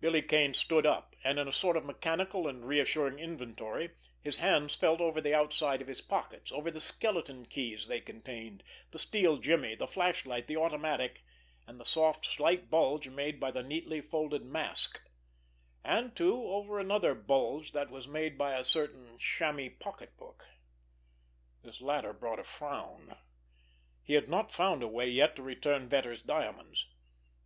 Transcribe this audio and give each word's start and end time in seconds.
Billy 0.00 0.22
Kane 0.22 0.54
stood 0.54 0.86
up; 0.86 1.14
and, 1.22 1.38
in 1.38 1.46
a 1.46 1.52
sort 1.52 1.76
of 1.76 1.84
mechanical 1.84 2.48
and 2.48 2.64
reassuring 2.66 3.18
inventory, 3.18 3.90
his 4.22 4.38
hands 4.38 4.74
felt 4.74 5.02
over 5.02 5.20
the 5.20 5.34
outside 5.34 5.82
of 5.82 5.86
his 5.86 6.00
pockets, 6.00 6.50
over 6.50 6.70
the 6.70 6.80
skeleton 6.80 7.44
keys 7.44 7.86
they 7.86 8.00
contained, 8.00 8.62
the 8.90 8.98
steel 8.98 9.36
jimmy, 9.36 9.74
the 9.74 9.86
flashlight, 9.86 10.46
the 10.46 10.56
automatic, 10.56 11.22
and 11.66 11.78
the 11.78 11.84
soft, 11.84 12.24
slight 12.24 12.70
bulge 12.70 13.06
made 13.10 13.38
by 13.38 13.50
the 13.50 13.62
neatly 13.62 14.00
folded 14.00 14.46
mask—and, 14.46 16.16
too, 16.16 16.42
over 16.46 16.78
another 16.78 17.14
bulge 17.14 17.72
that 17.72 17.90
was 17.90 18.08
made 18.08 18.38
by 18.38 18.54
a 18.54 18.64
certain 18.64 19.18
chamois 19.18 19.68
pocketbook. 19.78 20.46
This 21.62 21.82
latter 21.82 22.14
brought 22.14 22.38
a 22.40 22.44
frown. 22.44 23.14
He 24.02 24.14
had 24.14 24.26
not 24.28 24.50
found 24.50 24.82
a 24.82 24.88
way 24.88 25.10
yet 25.10 25.36
to 25.36 25.42
return 25.42 25.86
Vetter's 25.86 26.22
diamonds. 26.22 26.88